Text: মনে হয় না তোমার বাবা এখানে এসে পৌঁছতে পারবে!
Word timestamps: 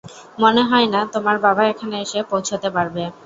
মনে 0.39 0.61
হয় 0.63 0.87
না 0.93 1.01
তোমার 1.13 1.37
বাবা 1.45 1.63
এখানে 1.71 1.95
এসে 2.03 2.19
পৌঁছতে 2.31 2.69
পারবে! 2.75 3.03